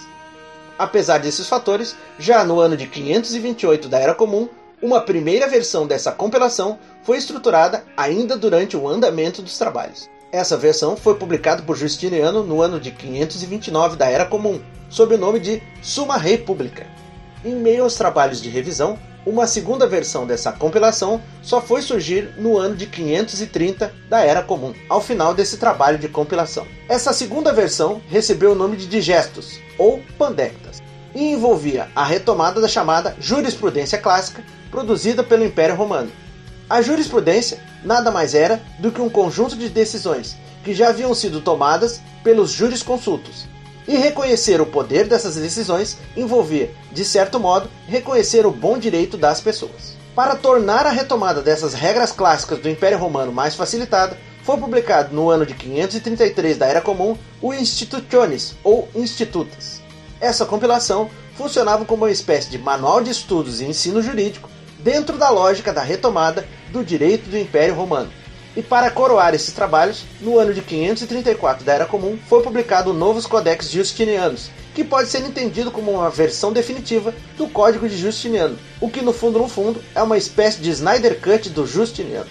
Apesar 0.79 1.19
desses 1.19 1.49
fatores, 1.49 1.97
já 2.19 2.45
no 2.45 2.61
ano 2.61 2.77
de 2.77 2.87
528 2.87 3.89
da 3.89 3.99
Era 3.99 4.15
Comum, 4.15 4.49
uma 4.83 5.01
primeira 5.01 5.49
versão 5.49 5.87
dessa 5.87 6.13
compilação 6.13 6.79
foi 7.03 7.17
estruturada 7.17 7.85
ainda 7.97 8.37
durante 8.37 8.77
o 8.77 8.87
andamento 8.87 9.41
dos 9.41 9.57
trabalhos. 9.57 10.09
Essa 10.31 10.57
versão 10.57 10.97
foi 10.97 11.15
publicada 11.15 11.63
por 11.63 11.77
Justiniano 11.77 12.43
no 12.43 12.61
ano 12.61 12.79
de 12.79 12.91
529 12.91 13.97
da 13.97 14.07
Era 14.07 14.27
Comum, 14.27 14.61
sob 14.91 15.15
o 15.15 15.19
nome 15.19 15.41
de 15.41 15.63
Summa 15.81 16.19
Republica. 16.19 16.87
Em 17.43 17.55
meio 17.55 17.85
aos 17.85 17.95
trabalhos 17.95 18.43
de 18.43 18.51
revisão, 18.51 18.99
uma 19.27 19.45
segunda 19.49 19.89
versão 19.89 20.25
dessa 20.25 20.53
compilação 20.53 21.21
só 21.43 21.61
foi 21.61 21.83
surgir 21.83 22.33
no 22.39 22.57
ano 22.57 22.77
de 22.77 22.87
530 22.87 23.93
da 24.09 24.21
Era 24.21 24.41
Comum, 24.41 24.73
ao 24.89 25.01
final 25.01 25.35
desse 25.35 25.57
trabalho 25.57 25.99
de 25.99 26.09
compilação. 26.09 26.65
Essa 26.89 27.13
segunda 27.13 27.53
versão 27.53 28.01
recebeu 28.09 28.53
o 28.53 28.55
nome 28.55 28.77
de 28.77 28.87
Digestos, 28.87 29.59
ou 29.77 30.01
Pandectas, 30.17 30.81
e 31.13 31.33
envolvia 31.33 31.89
a 31.97 32.05
retomada 32.05 32.61
da 32.61 32.69
chamada 32.69 33.17
jurisprudência 33.19 33.99
clássica 33.99 34.45
produzida 34.71 35.25
pelo 35.25 35.45
Império 35.45 35.75
Romano. 35.75 36.13
A 36.71 36.81
jurisprudência 36.81 37.59
nada 37.85 38.13
mais 38.13 38.33
era 38.33 38.63
do 38.79 38.93
que 38.93 39.01
um 39.01 39.11
conjunto 39.11 39.57
de 39.57 39.69
decisões 39.69 40.37
que 40.63 40.73
já 40.73 40.91
haviam 40.91 41.13
sido 41.15 41.41
tomadas 41.41 42.01
pelos 42.23 42.51
jurisconsultos, 42.51 43.47
e 43.87 43.97
reconhecer 43.97 44.61
o 44.61 44.67
poder 44.67 45.07
dessas 45.07 45.37
decisões 45.37 45.99
envolvia, 46.17 46.71
de 46.93 47.05
certo 47.05 47.39
modo, 47.39 47.69
reconhecer 47.87 48.47
o 48.47 48.51
bom 48.51 48.79
direito 48.79 49.17
das 49.17 49.41
pessoas. 49.41 49.97
Para 50.15 50.35
tornar 50.35 50.87
a 50.87 50.91
retomada 50.91 51.43
dessas 51.43 51.75
regras 51.75 52.11
clássicas 52.11 52.59
do 52.59 52.69
Império 52.71 52.99
Romano 52.99 53.33
mais 53.33 53.55
facilitada, 53.55 54.17
foi 54.43 54.57
publicado 54.57 55.15
no 55.15 55.29
ano 55.29 55.45
de 55.45 55.55
533 55.55 56.57
da 56.57 56.67
Era 56.67 56.81
Comum 56.81 57.17
o 57.43 57.53
Institutiones, 57.53 58.55
ou 58.63 58.89
Institutas. 58.95 59.83
Essa 60.21 60.47
compilação 60.47 61.11
funcionava 61.37 61.85
como 61.85 62.05
uma 62.05 62.11
espécie 62.11 62.49
de 62.49 62.57
manual 62.57 63.03
de 63.03 63.11
estudos 63.11 63.61
e 63.61 63.67
ensino 63.67 64.01
jurídico 64.01 64.49
dentro 64.79 65.19
da 65.19 65.29
lógica 65.31 65.73
da 65.73 65.83
retomada 65.83 66.47
do 66.71 66.85
direito 66.85 67.29
do 67.29 67.37
Império 67.37 67.75
Romano, 67.75 68.11
e 68.57 68.63
para 68.63 68.91
coroar 68.91 69.35
esses 69.35 69.53
trabalhos, 69.53 70.05
no 70.19 70.39
ano 70.39 70.55
de 70.55 70.63
534 70.63 71.63
da 71.63 71.75
Era 71.75 71.85
Comum, 71.85 72.19
foi 72.27 72.43
publicado 72.43 72.91
o 72.91 72.95
Novos 72.95 73.27
Codex 73.27 73.71
Justinianos, 73.71 74.51
que 74.75 74.83
pode 74.83 75.11
ser 75.11 75.21
entendido 75.21 75.71
como 75.71 75.93
uma 75.93 76.09
versão 76.09 76.55
definitiva 76.55 77.15
do 77.37 77.47
Código 77.49 77.87
de 77.87 77.99
Justiniano, 77.99 78.59
o 78.81 78.89
que 78.89 79.03
no 79.03 79.13
fundo 79.13 79.39
no 79.39 79.47
fundo 79.47 79.83
é 79.95 80.03
uma 80.03 80.17
espécie 80.17 80.63
de 80.63 80.71
Snyder 80.71 81.21
Cut 81.21 81.51
do 81.51 81.67
Justiniano. 81.67 82.31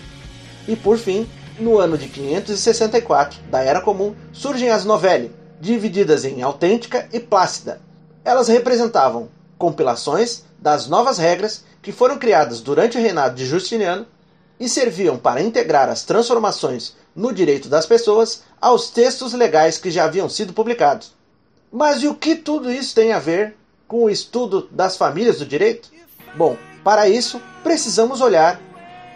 E 0.68 0.76
por 0.76 0.98
fim, 0.98 1.30
no 1.60 1.78
ano 1.78 1.96
de 1.96 2.08
564 2.08 3.40
da 3.52 3.62
Era 3.62 3.80
Comum, 3.80 4.16
surgem 4.34 4.70
as 4.70 4.84
Novelli, 4.84 5.32
divididas 5.62 6.26
em 6.26 6.42
autêntica 6.42 7.08
e 7.14 7.20
plácida. 7.20 7.80
Elas 8.24 8.48
representavam 8.48 9.30
compilações 9.60 10.44
das 10.60 10.88
novas 10.88 11.20
regras 11.20 11.64
que 11.84 11.92
foram 11.92 12.18
criadas 12.18 12.62
durante 12.62 12.98
o 12.98 13.02
reinado 13.02 13.36
de 13.36 13.46
Justiniano 13.46 14.08
e 14.60 14.70
serviam 14.70 15.18
para 15.18 15.42
integrar 15.42 15.90
as 15.90 16.04
transformações 16.04 16.96
no 17.16 17.34
direito 17.34 17.70
das 17.70 17.86
pessoas 17.86 18.44
aos 18.60 18.90
textos 18.90 19.34
legais 19.34 19.78
que 19.78 19.92
já 19.92 20.06
haviam 20.06 20.30
sido 20.30 20.54
publicados. 20.54 21.14
Mas 21.72 22.04
e 22.04 22.08
o 22.08 22.16
que 22.16 22.36
tudo 22.36 22.72
isso 22.72 22.96
tem 22.96 23.12
a 23.12 23.20
ver 23.20 23.56
com 23.88 24.06
o 24.06 24.10
estudo 24.10 24.68
das 24.72 24.98
famílias 24.98 25.40
do 25.40 25.46
direito? 25.46 25.90
Bom, 26.36 26.58
para 26.84 27.08
isso 27.08 27.42
precisamos 27.64 28.22
olhar 28.22 28.60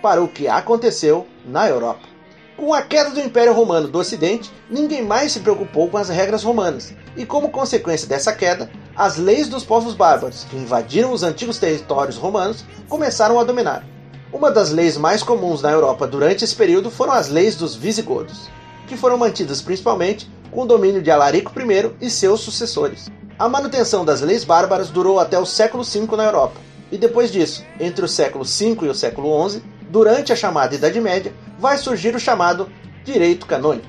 para 0.02 0.24
o 0.24 0.28
que 0.28 0.48
aconteceu 0.48 1.28
na 1.46 1.68
Europa. 1.68 2.08
Com 2.56 2.74
a 2.74 2.82
queda 2.82 3.12
do 3.12 3.22
Império 3.22 3.54
Romano 3.54 3.88
do 3.88 4.00
Ocidente, 4.00 4.52
ninguém 4.70 5.02
mais 5.02 5.32
se 5.32 5.40
preocupou 5.40 5.90
com 5.90 5.98
as 5.98 6.10
regras 6.10 6.44
romanas, 6.44 6.94
e 7.16 7.26
como 7.26 7.50
consequência 7.50 8.08
dessa 8.08 8.34
queda, 8.34 8.70
as 8.96 9.16
leis 9.16 9.48
dos 9.48 9.64
povos 9.64 9.94
bárbaros 9.94 10.44
que 10.44 10.58
invadiram 10.58 11.14
os 11.14 11.24
antigos 11.24 11.58
territórios 11.58 12.18
romanos 12.18 12.66
começaram 12.90 13.40
a 13.40 13.46
dominar. 13.46 13.86
Uma 14.32 14.52
das 14.52 14.70
leis 14.70 14.96
mais 14.96 15.24
comuns 15.24 15.64
na 15.64 15.72
Europa 15.72 16.06
durante 16.06 16.44
esse 16.44 16.56
período 16.56 16.92
foram 16.92 17.14
as 17.14 17.30
leis 17.30 17.56
dos 17.56 17.76
visigodos, 17.76 18.48
que 18.88 18.96
foram 18.96 19.18
mantidas 19.18 19.60
principalmente 19.60 20.30
com 20.52 20.62
o 20.62 20.68
domínio 20.68 21.02
de 21.02 21.10
Alarico 21.10 21.52
I 21.60 21.92
e 22.00 22.12
seus 22.12 22.42
sucessores. 22.42 23.10
A 23.40 23.50
manutenção 23.50 24.06
das 24.06 24.22
leis 24.22 24.44
bárbaras 24.44 24.90
durou 24.90 25.20
até 25.20 25.40
o 25.40 25.48
século 25.48 25.84
V 25.84 26.16
na 26.16 26.26
Europa, 26.26 26.62
e 26.92 26.98
depois 26.98 27.32
disso, 27.32 27.66
entre 27.80 28.06
o 28.06 28.08
século 28.08 28.46
V 28.46 28.78
e 28.84 28.90
o 28.90 28.94
século 28.94 29.50
XI, 29.50 29.64
durante 29.90 30.32
a 30.32 30.36
chamada 30.36 30.76
Idade 30.76 31.02
Média, 31.02 31.34
vai 31.58 31.80
surgir 31.80 32.16
o 32.16 32.20
chamado 32.20 32.70
direito 33.04 33.48
canônico. 33.48 33.88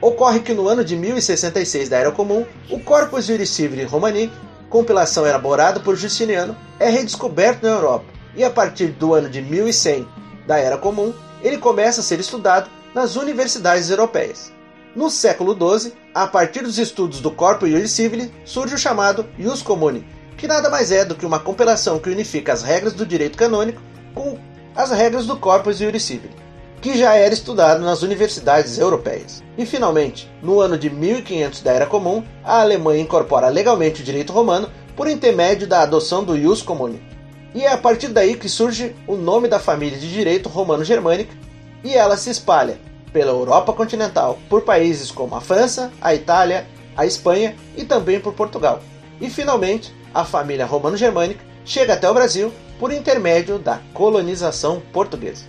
Ocorre 0.00 0.40
que 0.40 0.52
no 0.52 0.66
ano 0.66 0.84
de 0.84 0.96
1066 0.96 1.88
da 1.88 1.98
Era 1.98 2.10
Comum, 2.10 2.44
o 2.68 2.80
Corpus 2.80 3.26
Juris 3.26 3.50
Civili 3.50 3.84
Romani, 3.84 4.32
compilação 4.68 5.24
elaborada 5.24 5.78
por 5.78 5.94
Justiniano, 5.94 6.56
é 6.80 6.90
redescoberto 6.90 7.64
na 7.64 7.72
Europa 7.72 8.15
e 8.36 8.44
a 8.44 8.50
partir 8.50 8.88
do 8.88 9.14
ano 9.14 9.28
de 9.28 9.40
1100 9.40 10.06
da 10.46 10.58
Era 10.58 10.76
Comum, 10.76 11.12
ele 11.42 11.58
começa 11.58 12.00
a 12.00 12.04
ser 12.04 12.20
estudado 12.20 12.70
nas 12.94 13.16
universidades 13.16 13.90
europeias. 13.90 14.52
No 14.94 15.10
século 15.10 15.54
XII, 15.54 15.92
a 16.14 16.26
partir 16.26 16.62
dos 16.62 16.78
estudos 16.78 17.20
do 17.20 17.30
Corpus 17.30 17.68
Iuris 17.68 17.90
Civili, 17.90 18.32
surge 18.44 18.74
o 18.74 18.78
chamado 18.78 19.26
Ius 19.38 19.60
Commune, 19.60 20.06
que 20.36 20.46
nada 20.46 20.70
mais 20.70 20.90
é 20.90 21.04
do 21.04 21.14
que 21.14 21.26
uma 21.26 21.38
compilação 21.38 21.98
que 21.98 22.08
unifica 22.08 22.52
as 22.52 22.62
regras 22.62 22.94
do 22.94 23.04
direito 23.04 23.36
canônico 23.36 23.82
com 24.14 24.38
as 24.74 24.90
regras 24.90 25.26
do 25.26 25.36
Corpus 25.36 25.80
Iuris 25.80 26.02
Civili, 26.02 26.34
que 26.80 26.96
já 26.96 27.14
era 27.14 27.34
estudado 27.34 27.82
nas 27.84 28.02
universidades 28.02 28.78
europeias. 28.78 29.42
E 29.58 29.66
finalmente, 29.66 30.30
no 30.42 30.60
ano 30.60 30.78
de 30.78 30.88
1500 30.88 31.62
da 31.62 31.72
Era 31.72 31.86
Comum, 31.86 32.22
a 32.44 32.60
Alemanha 32.60 33.02
incorpora 33.02 33.48
legalmente 33.48 34.00
o 34.02 34.04
direito 34.04 34.32
romano 34.32 34.70
por 34.94 35.08
intermédio 35.08 35.66
da 35.66 35.82
adoção 35.82 36.24
do 36.24 36.36
Ius 36.36 36.62
Commune. 36.62 37.15
E 37.56 37.64
é 37.64 37.72
a 37.72 37.78
partir 37.78 38.08
daí 38.08 38.34
que 38.36 38.50
surge 38.50 38.94
o 39.06 39.16
nome 39.16 39.48
da 39.48 39.58
família 39.58 39.98
de 39.98 40.12
direito 40.12 40.46
romano-germânica 40.46 41.34
e 41.82 41.94
ela 41.94 42.14
se 42.18 42.28
espalha 42.28 42.78
pela 43.14 43.30
Europa 43.30 43.72
continental 43.72 44.38
por 44.50 44.60
países 44.60 45.10
como 45.10 45.34
a 45.34 45.40
França, 45.40 45.90
a 45.98 46.14
Itália, 46.14 46.66
a 46.94 47.06
Espanha 47.06 47.56
e 47.74 47.82
também 47.82 48.20
por 48.20 48.34
Portugal. 48.34 48.82
E 49.22 49.30
finalmente, 49.30 49.90
a 50.12 50.22
família 50.22 50.66
romano-germânica 50.66 51.42
chega 51.64 51.94
até 51.94 52.10
o 52.10 52.12
Brasil 52.12 52.52
por 52.78 52.92
intermédio 52.92 53.58
da 53.58 53.80
colonização 53.94 54.82
portuguesa. 54.92 55.46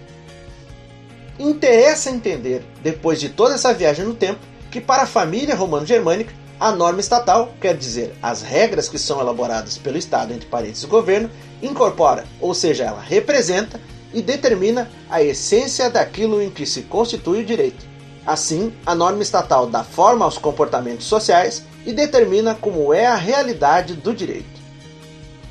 Interessa 1.37 2.09
entender, 2.09 2.63
depois 2.81 3.19
de 3.19 3.27
toda 3.27 3.55
essa 3.55 3.73
viagem 3.73 4.05
no 4.05 4.13
tempo, 4.13 4.39
que 4.71 4.79
para 4.79 5.03
a 5.03 5.07
família 5.07 5.55
romano-germânica, 5.55 6.33
a 6.59 6.71
norma 6.71 6.99
estatal, 6.99 7.53
quer 7.61 7.75
dizer, 7.75 8.15
as 8.21 8.41
regras 8.41 8.89
que 8.89 8.97
são 8.97 9.19
elaboradas 9.19 9.77
pelo 9.77 9.97
Estado 9.97 10.33
entre 10.33 10.47
parênteses 10.47 10.85
governo, 10.85 11.29
incorpora, 11.61 12.25
ou 12.41 12.53
seja, 12.53 12.85
ela 12.85 13.01
representa 13.01 13.79
e 14.13 14.21
determina 14.21 14.89
a 15.09 15.21
essência 15.21 15.89
daquilo 15.89 16.41
em 16.41 16.49
que 16.49 16.65
se 16.65 16.83
constitui 16.83 17.41
o 17.41 17.45
direito. 17.45 17.85
Assim, 18.25 18.73
a 18.85 18.95
norma 18.95 19.21
estatal 19.21 19.67
dá 19.67 19.83
forma 19.83 20.25
aos 20.25 20.37
comportamentos 20.37 21.05
sociais 21.05 21.63
e 21.85 21.93
determina 21.93 22.55
como 22.55 22.93
é 22.93 23.05
a 23.05 23.15
realidade 23.15 23.93
do 23.93 24.13
direito. 24.13 24.57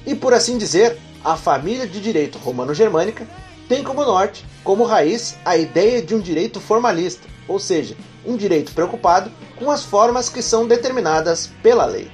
E 0.05 0.15
por 0.15 0.35
assim 0.35 0.59
dizer, 0.59 0.99
a 1.25 1.37
família 1.37 1.87
de 1.87 2.01
direito 2.01 2.39
romano-germânica 2.39 3.27
tem 3.69 3.83
como 3.83 4.05
norte, 4.05 4.45
como 4.63 4.85
raiz, 4.85 5.37
a 5.45 5.57
ideia 5.57 6.03
de 6.03 6.15
um 6.15 6.21
direito 6.21 6.61
formalista, 6.61 7.27
ou 7.49 7.59
seja, 7.59 7.97
um 8.27 8.37
direito 8.37 8.73
preocupado 8.73 9.31
com 9.57 9.71
as 9.71 9.83
formas 9.83 10.29
que 10.29 10.43
são 10.43 10.67
determinadas 10.67 11.51
pela 11.63 11.87
lei. 11.87 12.11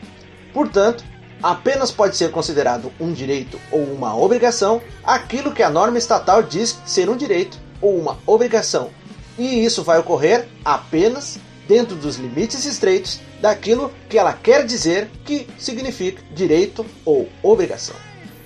Portanto, 0.52 1.04
apenas 1.42 1.90
pode 1.90 2.16
ser 2.16 2.30
considerado 2.30 2.92
um 3.00 3.12
direito 3.12 3.58
ou 3.70 3.82
uma 3.82 4.16
obrigação 4.16 4.80
aquilo 5.02 5.52
que 5.52 5.62
a 5.62 5.70
norma 5.70 5.98
estatal 5.98 6.42
diz 6.42 6.78
ser 6.86 7.08
um 7.08 7.16
direito 7.16 7.58
ou 7.80 7.98
uma 7.98 8.18
obrigação, 8.26 8.90
e 9.36 9.64
isso 9.64 9.82
vai 9.82 9.98
ocorrer 9.98 10.46
apenas 10.64 11.38
dentro 11.66 11.96
dos 11.96 12.16
limites 12.16 12.64
estreitos 12.64 13.20
daquilo 13.40 13.92
que 14.08 14.18
ela 14.18 14.32
quer 14.32 14.64
dizer 14.64 15.10
que 15.24 15.48
significa 15.58 16.22
direito 16.32 16.86
ou 17.04 17.28
obrigação. 17.42 17.96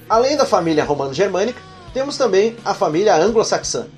Além 0.09 0.37
da 0.37 0.47
família 0.47 0.85
romano-germânica, 0.85 1.61
temos 1.93 2.17
também 2.17 2.57
a 2.65 2.73
família 2.73 3.17
anglo-saxã. 3.17 3.89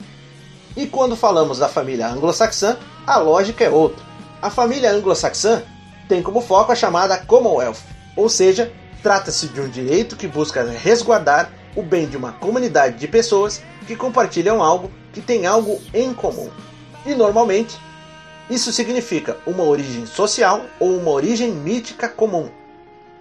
E 0.76 0.86
quando 0.86 1.14
falamos 1.16 1.58
da 1.58 1.68
família 1.68 2.08
anglo-saxã, 2.08 2.78
a 3.14 3.18
lógica 3.18 3.64
é 3.64 3.70
outra. 3.70 4.04
A 4.40 4.50
família 4.50 4.92
anglo-saxã 4.92 5.62
tem 6.08 6.22
como 6.22 6.40
foco 6.40 6.72
a 6.72 6.76
chamada 6.76 7.18
Commonwealth, 7.18 7.78
ou 8.16 8.28
seja, 8.28 8.72
Trata-se 9.02 9.46
de 9.48 9.60
um 9.60 9.68
direito 9.68 10.16
que 10.16 10.26
busca 10.26 10.64
resguardar 10.64 11.52
o 11.76 11.82
bem 11.82 12.06
de 12.06 12.16
uma 12.16 12.32
comunidade 12.32 12.98
de 12.98 13.06
pessoas 13.06 13.62
que 13.86 13.94
compartilham 13.94 14.62
algo 14.62 14.90
que 15.12 15.20
tem 15.20 15.46
algo 15.46 15.80
em 15.94 16.12
comum. 16.12 16.50
E 17.06 17.14
normalmente, 17.14 17.78
isso 18.50 18.72
significa 18.72 19.36
uma 19.46 19.62
origem 19.62 20.04
social 20.04 20.64
ou 20.80 20.96
uma 20.96 21.10
origem 21.10 21.52
mítica 21.52 22.08
comum. 22.08 22.48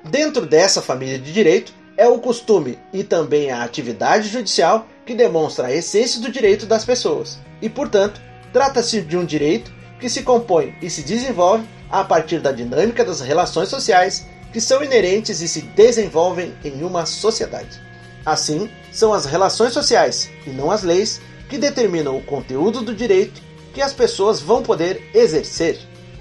Dentro 0.03 0.45
dessa 0.45 0.81
família 0.81 1.19
de 1.19 1.31
direito, 1.31 1.73
é 1.95 2.07
o 2.07 2.19
costume 2.19 2.77
e 2.91 3.03
também 3.03 3.51
a 3.51 3.63
atividade 3.63 4.29
judicial 4.29 4.87
que 5.05 5.15
demonstra 5.15 5.67
a 5.67 5.73
essência 5.73 6.21
do 6.21 6.31
direito 6.31 6.65
das 6.65 6.85
pessoas. 6.85 7.39
E, 7.61 7.69
portanto, 7.69 8.21
trata-se 8.51 9.01
de 9.01 9.17
um 9.17 9.25
direito 9.25 9.71
que 9.99 10.09
se 10.09 10.23
compõe 10.23 10.75
e 10.81 10.89
se 10.89 11.01
desenvolve 11.01 11.65
a 11.89 12.03
partir 12.03 12.39
da 12.39 12.51
dinâmica 12.51 13.03
das 13.03 13.21
relações 13.21 13.69
sociais 13.69 14.27
que 14.51 14.61
são 14.61 14.83
inerentes 14.83 15.41
e 15.41 15.47
se 15.47 15.61
desenvolvem 15.61 16.53
em 16.63 16.83
uma 16.83 17.05
sociedade. 17.05 17.81
Assim, 18.25 18.69
são 18.91 19.13
as 19.13 19.25
relações 19.25 19.73
sociais, 19.73 20.29
e 20.45 20.49
não 20.49 20.71
as 20.71 20.83
leis, 20.83 21.21
que 21.47 21.57
determinam 21.57 22.17
o 22.17 22.23
conteúdo 22.23 22.81
do 22.81 22.93
direito 22.93 23.41
que 23.73 23.81
as 23.81 23.93
pessoas 23.93 24.41
vão 24.41 24.61
poder 24.61 25.09
exercer. 25.13 25.79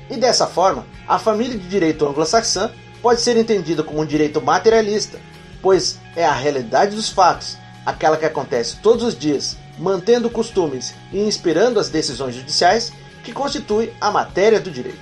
E 0.09 0.17
dessa 0.17 0.47
forma, 0.47 0.87
a 1.09 1.19
família 1.19 1.59
de 1.59 1.67
direito 1.69 2.07
anglo-saxã 2.07 2.71
pode 3.03 3.21
ser 3.21 3.37
entendida 3.37 3.83
como 3.83 4.01
um 4.01 4.07
direito 4.07 4.41
materialista, 4.41 5.19
pois 5.61 5.99
é 6.15 6.25
a 6.25 6.33
realidade 6.33 6.95
dos 6.95 7.09
fatos, 7.09 7.57
aquela 7.85 8.17
que 8.17 8.25
acontece 8.25 8.77
todos 8.83 9.03
os 9.03 9.19
dias, 9.19 9.57
mantendo 9.79 10.31
costumes 10.31 10.95
e 11.13 11.21
inspirando 11.21 11.81
as 11.81 11.89
decisões 11.89 12.35
judiciais, 12.35 12.93
que 13.27 13.33
constitui 13.33 13.93
a 14.01 14.09
matéria 14.09 14.61
do 14.61 14.71
direito. 14.71 15.01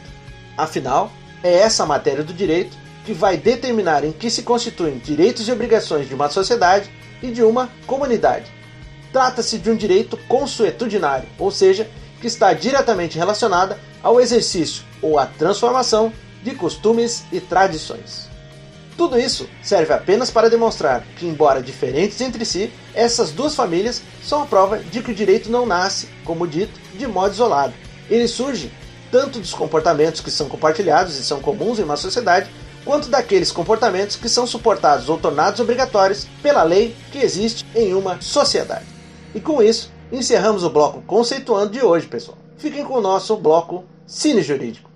Afinal, 0.57 1.13
é 1.43 1.53
essa 1.59 1.85
matéria 1.85 2.25
do 2.25 2.33
direito 2.33 2.75
que 3.05 3.13
vai 3.13 3.37
determinar 3.37 4.03
em 4.03 4.13
que 4.13 4.31
se 4.31 4.43
constituem 4.43 4.97
direitos 4.97 5.47
e 5.47 5.53
obrigações 5.53 6.09
de 6.09 6.15
uma 6.15 6.31
sociedade 6.31 6.91
e 7.23 7.31
de 7.31 7.43
uma 7.43 7.69
comunidade. 7.87 8.51
Trata-se 9.13 9.59
de 9.59 9.71
um 9.71 9.77
direito 9.77 10.17
consuetudinário, 10.27 11.29
ou 11.39 11.51
seja, 11.51 11.87
que 12.19 12.27
está 12.27 12.55
diretamente 12.55 13.19
relacionada 13.19 13.79
ao 14.03 14.19
exercício 14.19 14.85
ou 15.03 15.19
à 15.19 15.27
transformação 15.27 16.11
de 16.43 16.55
costumes 16.55 17.25
e 17.31 17.41
tradições. 17.41 18.27
Tudo 18.97 19.19
isso 19.19 19.47
serve 19.63 19.93
apenas 19.93 20.31
para 20.31 20.49
demonstrar 20.49 21.05
que, 21.17 21.27
embora 21.27 21.61
diferentes 21.61 22.19
entre 22.23 22.47
si, 22.47 22.73
essas 22.95 23.33
duas 23.33 23.55
famílias 23.55 24.01
são 24.23 24.43
a 24.43 24.47
prova 24.47 24.79
de 24.79 25.03
que 25.03 25.11
o 25.11 25.15
direito 25.15 25.51
não 25.51 25.67
nasce, 25.67 26.09
como 26.25 26.47
dito, 26.47 26.81
de 26.97 27.07
modo 27.07 27.35
isolado. 27.35 27.84
Ele 28.09 28.29
surge 28.29 28.71
tanto 29.11 29.38
dos 29.38 29.53
comportamentos 29.53 30.21
que 30.21 30.31
são 30.31 30.49
compartilhados 30.49 31.19
e 31.19 31.25
são 31.25 31.40
comuns 31.40 31.79
em 31.79 31.85
uma 31.85 31.97
sociedade, 31.97 32.51
quanto 32.85 33.09
daqueles 33.09 33.53
comportamentos 33.53 34.17
que 34.17 34.29
são 34.29 34.47
suportados 34.47 35.09
ou 35.09 35.19
tornados 35.19 35.61
obrigatórios 35.61 36.27
pela 36.43 36.62
lei 36.62 36.95
que 37.11 37.19
existe 37.19 37.64
em 37.75 37.95
uma 37.95 38.21
sociedade. 38.21 38.85
E 39.35 39.40
com 39.40 39.62
isso, 39.62 39.90
encerramos 40.12 40.64
o 40.64 40.71
bloco 40.71 41.03
conceituando 41.07 41.71
de 41.71 41.83
hoje, 41.83 42.07
pessoal. 42.07 42.37
Fiquem 42.59 42.85
com 42.85 42.95
o 42.95 43.01
nosso 43.01 43.37
bloco 43.37 43.85
Cine 44.07 44.43
Jurídico. 44.43 44.93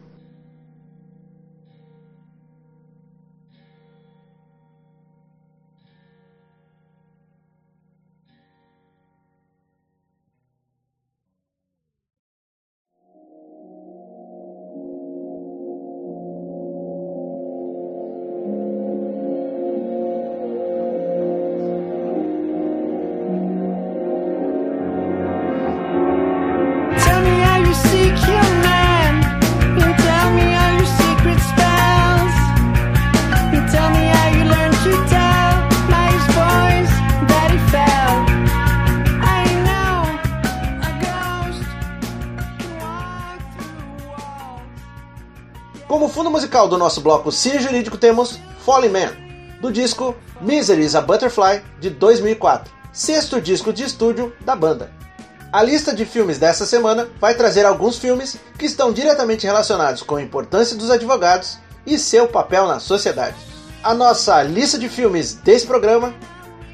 Nosso 46.79 47.01
bloco 47.01 47.33
Cine 47.33 47.59
Jurídico 47.59 47.99
temos 47.99 48.39
Falling 48.65 48.91
Man, 48.91 49.11
do 49.61 49.71
disco 49.71 50.15
Misery 50.41 50.85
is 50.85 50.95
a 50.95 51.01
Butterfly, 51.01 51.63
de 51.81 51.91
2004, 51.91 52.73
sexto 52.93 53.41
disco 53.41 53.73
de 53.73 53.83
estúdio 53.83 54.33
da 54.41 54.55
banda. 54.55 54.91
A 55.53 55.63
lista 55.63 55.95
de 55.95 56.05
filmes 56.05 56.39
dessa 56.39 56.67
semana 56.67 57.09
vai 57.19 57.35
trazer 57.35 57.65
alguns 57.67 57.99
filmes 57.99 58.39
que 58.59 58.67
estão 58.67 58.93
diretamente 58.93 59.47
relacionados 59.47 60.03
com 60.03 60.17
a 60.17 60.23
importância 60.23 60.77
dos 60.77 60.91
advogados 60.91 61.59
e 61.87 61.99
seu 61.99 62.29
papel 62.29 62.67
na 62.67 62.79
sociedade. 62.79 63.37
A 63.83 63.95
nossa 63.95 64.43
lista 64.43 64.79
de 64.79 64.89
filmes 64.89 65.35
desse 65.35 65.67
programa 65.67 66.15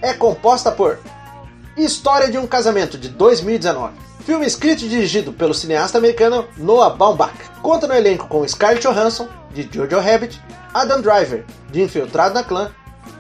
é 0.02 0.12
composta 0.12 0.72
por 0.72 0.98
História 1.76 2.30
de 2.30 2.36
um 2.36 2.46
Casamento 2.46 2.98
de 2.98 3.08
2019. 3.08 3.94
Filme 4.24 4.46
escrito 4.46 4.86
e 4.86 4.88
dirigido 4.88 5.34
pelo 5.34 5.52
cineasta 5.52 5.98
americano 5.98 6.48
Noah 6.56 6.88
Baumbach. 6.88 7.34
Conta 7.60 7.86
no 7.86 7.92
elenco 7.92 8.26
com 8.26 8.48
Scarlett 8.48 8.86
Johansson, 8.86 9.28
de 9.52 9.68
Jojo 9.70 10.00
Rabbit, 10.00 10.40
Adam 10.72 11.02
Driver, 11.02 11.44
de 11.70 11.82
Infiltrado 11.82 12.32
na 12.34 12.42
Clã, 12.42 12.72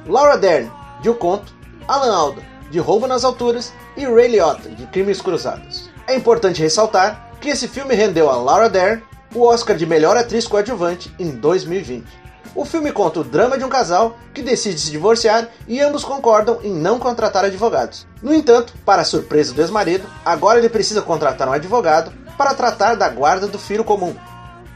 Laura 0.06 0.38
Dern, 0.38 0.72
de 1.02 1.10
O 1.10 1.14
Conto, 1.14 1.54
Alan 1.86 2.16
Alda, 2.16 2.42
de 2.70 2.78
Roubo 2.78 3.06
nas 3.06 3.22
Alturas 3.22 3.70
e 3.98 4.06
Ray 4.06 4.28
Liotta, 4.28 4.70
de 4.70 4.86
Crimes 4.86 5.20
Cruzados. 5.20 5.90
É 6.06 6.16
importante 6.16 6.62
ressaltar 6.62 7.32
que 7.38 7.50
esse 7.50 7.68
filme 7.68 7.94
rendeu 7.94 8.30
a 8.30 8.36
Laura 8.36 8.70
Dern 8.70 9.02
o 9.34 9.42
Oscar 9.42 9.76
de 9.76 9.84
melhor 9.84 10.16
atriz 10.16 10.46
coadjuvante 10.46 11.14
em 11.18 11.32
2020. 11.32 12.23
O 12.54 12.64
filme 12.64 12.92
conta 12.92 13.20
o 13.20 13.24
drama 13.24 13.58
de 13.58 13.64
um 13.64 13.68
casal 13.68 14.16
que 14.32 14.40
decide 14.40 14.80
se 14.80 14.90
divorciar 14.90 15.48
e 15.66 15.80
ambos 15.80 16.04
concordam 16.04 16.60
em 16.62 16.72
não 16.72 17.00
contratar 17.00 17.44
advogados. 17.44 18.06
No 18.22 18.32
entanto, 18.32 18.72
para 18.84 19.04
surpresa 19.04 19.52
do 19.52 19.60
ex-marido, 19.60 20.08
agora 20.24 20.58
ele 20.58 20.68
precisa 20.68 21.02
contratar 21.02 21.48
um 21.48 21.52
advogado 21.52 22.12
para 22.38 22.54
tratar 22.54 22.94
da 22.94 23.08
guarda 23.08 23.48
do 23.48 23.58
filho 23.58 23.82
comum, 23.82 24.14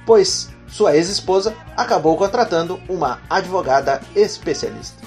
pois 0.04 0.48
sua 0.66 0.96
ex-esposa 0.96 1.54
acabou 1.76 2.16
contratando 2.16 2.80
uma 2.88 3.20
advogada 3.30 4.00
especialista. 4.14 5.06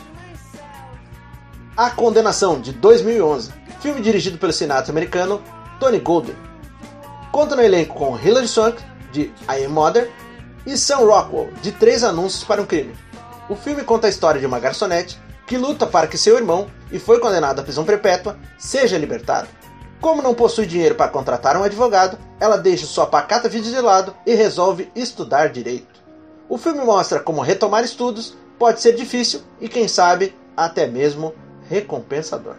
A 1.76 1.90
Condenação 1.90 2.60
de 2.60 2.72
2011, 2.72 3.52
filme 3.82 4.02
dirigido 4.02 4.38
pelo 4.38 4.54
cineasta 4.54 4.92
americano 4.92 5.42
Tony 5.80 6.00
Golden. 6.00 6.36
Conta 7.32 7.56
no 7.56 7.62
elenco 7.62 7.96
com 7.96 8.18
Hilary 8.18 8.48
Swank, 8.48 8.82
de 9.12 9.32
I 9.50 9.66
Am 9.66 9.72
Mother, 9.72 10.12
e 10.66 10.78
Sam 10.78 11.06
Rockwell, 11.06 11.50
de 11.62 11.72
Três 11.72 12.04
Anúncios 12.04 12.44
para 12.44 12.62
um 12.62 12.66
Crime. 12.66 12.96
O 13.50 13.56
filme 13.56 13.84
conta 13.84 14.08
a 14.08 14.10
história 14.10 14.40
de 14.40 14.46
uma 14.46 14.60
garçonete 14.60 15.20
que 15.52 15.58
luta 15.58 15.86
para 15.86 16.08
que 16.08 16.18
seu 16.18 16.38
irmão, 16.38 16.68
e 16.92 16.98
foi 16.98 17.20
condenado 17.20 17.60
à 17.60 17.64
prisão 17.64 17.84
perpétua, 17.84 18.38
seja 18.58 18.98
libertado. 18.98 19.50
Como 20.00 20.22
não 20.22 20.34
possui 20.34 20.66
dinheiro 20.66 20.96
para 20.96 21.12
contratar 21.12 21.58
um 21.58 21.64
advogado, 21.64 22.18
ela 22.40 22.56
deixa 22.56 22.86
sua 22.86 23.06
pacata 23.06 23.50
vida 23.50 23.70
de 23.70 23.82
lado 23.82 24.16
e 24.26 24.34
resolve 24.34 24.90
estudar 24.96 25.50
direito. 25.50 26.02
O 26.48 26.58
filme 26.58 26.86
mostra 26.86 27.20
como 27.20 27.42
retomar 27.42 27.84
estudos 27.84 28.38
pode 28.58 28.80
ser 28.80 28.94
difícil 28.94 29.42
e, 29.60 29.68
quem 29.68 29.90
sabe, 29.90 30.34
até 30.56 30.88
mesmo 30.88 31.36
recompensador. 31.70 32.56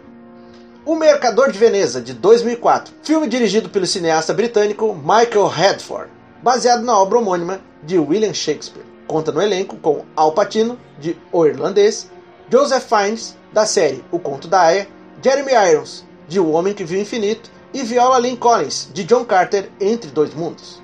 O 0.85 0.95
Mercador 0.95 1.51
de 1.51 1.57
Veneza, 1.57 1.99
de 1.99 2.13
2004, 2.13 2.93
filme 3.01 3.27
dirigido 3.27 3.69
pelo 3.69 3.87
cineasta 3.87 4.35
britânico 4.35 4.93
Michael 4.93 5.47
Redford, 5.47 6.11
baseado 6.43 6.83
na 6.83 6.99
obra 6.99 7.17
homônima 7.17 7.61
de 7.81 7.97
William 7.97 8.33
Shakespeare. 8.33 8.85
Conta 9.07 9.31
no 9.31 9.41
elenco 9.41 9.77
com 9.77 10.03
Al 10.13 10.33
Pacino, 10.33 10.77
de 10.99 11.17
O 11.31 11.45
Irlandês, 11.45 12.11
Joseph 12.51 12.83
Fiennes, 12.83 13.37
da 13.53 13.65
série 13.65 14.03
O 14.11 14.19
Conto 14.19 14.47
da 14.47 14.61
Aya, 14.61 14.87
Jeremy 15.23 15.53
Irons, 15.71 16.05
de 16.27 16.41
O 16.41 16.51
Homem 16.51 16.73
que 16.73 16.83
Viu 16.83 16.99
o 16.99 17.01
Infinito, 17.01 17.49
e 17.73 17.81
Viola 17.81 18.19
Lynn 18.19 18.35
Collins, 18.35 18.89
de 18.93 19.05
John 19.05 19.23
Carter, 19.23 19.71
Entre 19.79 20.11
Dois 20.11 20.33
Mundos. 20.33 20.81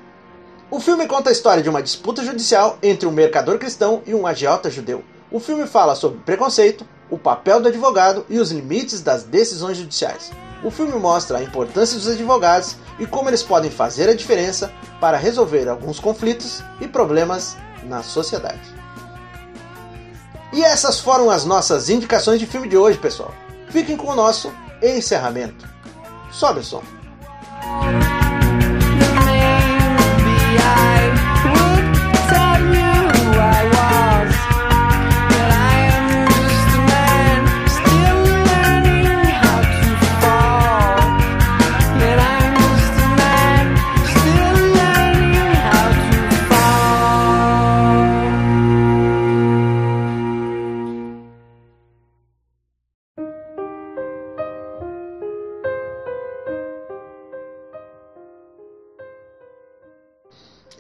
O 0.72 0.80
filme 0.80 1.06
conta 1.08 1.30
a 1.30 1.34
história 1.34 1.62
de 1.62 1.70
uma 1.70 1.84
disputa 1.84 2.24
judicial 2.24 2.78
entre 2.82 3.08
um 3.08 3.12
mercador 3.12 3.60
cristão 3.60 4.02
e 4.08 4.16
um 4.16 4.26
agiota 4.26 4.70
judeu. 4.70 5.04
O 5.30 5.40
filme 5.40 5.68
fala 5.68 5.94
sobre 5.94 6.20
preconceito, 6.20 6.88
o 7.10 7.18
papel 7.18 7.60
do 7.60 7.68
advogado 7.68 8.26
e 8.30 8.40
os 8.40 8.52
limites 8.52 9.02
das 9.02 9.24
decisões 9.24 9.78
judiciais. 9.78 10.32
O 10.64 10.70
filme 10.70 10.94
mostra 10.94 11.38
a 11.38 11.44
importância 11.44 11.98
dos 11.98 12.08
advogados 12.08 12.76
e 12.98 13.06
como 13.06 13.30
eles 13.30 13.44
podem 13.44 13.72
fazer 13.72 14.10
a 14.10 14.16
diferença 14.16 14.72
para 15.00 15.18
resolver 15.18 15.70
alguns 15.70 16.00
conflitos 16.00 16.62
e 16.82 16.88
problemas 16.88 17.56
na 17.84 18.04
sociedade. 18.04 18.60
E 20.52 20.64
essas 20.64 21.00
foram 21.00 21.30
as 21.30 21.46
nossas 21.46 21.90
indicações 21.90 22.40
de 22.40 22.46
filme 22.46 22.68
de 22.68 22.76
hoje, 22.76 22.98
pessoal. 22.98 23.34
Fiquem 23.70 23.96
com 23.96 24.08
o 24.08 24.16
nosso 24.16 24.52
encerramento. 24.82 25.68
Sobe 26.32 26.60
o 26.60 26.64
som. 26.64 26.84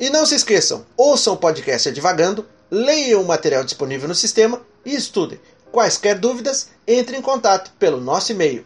E 0.09 0.11
não 0.11 0.25
se 0.25 0.33
esqueçam, 0.33 0.83
ouçam 0.97 1.35
o 1.35 1.37
podcast 1.37 1.87
Advagando, 1.87 2.43
leiam 2.71 3.21
o 3.21 3.27
material 3.27 3.63
disponível 3.63 4.07
no 4.07 4.15
sistema 4.15 4.59
e 4.83 4.95
estudem. 4.95 5.39
Quaisquer 5.71 6.17
dúvidas, 6.17 6.69
entre 6.87 7.15
em 7.15 7.21
contato 7.21 7.71
pelo 7.77 8.01
nosso 8.01 8.31
e-mail. 8.31 8.65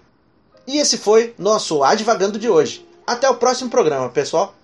E 0.66 0.78
esse 0.78 0.98
foi 0.98 1.36
nosso 1.38 1.84
Advagando 1.84 2.40
de 2.40 2.48
hoje. 2.48 2.88
Até 3.06 3.30
o 3.30 3.36
próximo 3.36 3.70
programa, 3.70 4.08
pessoal. 4.08 4.56